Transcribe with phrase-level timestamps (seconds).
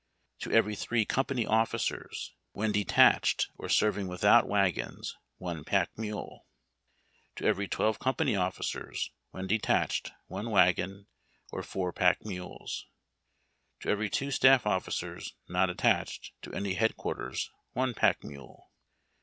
[0.39, 6.47] To every three company officers, when detached or serving without wagons, 1 pack mule.
[7.35, 11.05] To every 12 company officers, when detached, 1 wagon
[11.51, 12.87] or 4 pack mules.
[13.81, 18.71] To every 2 staff officers not attached to any Head Quarters, 1 pack mule.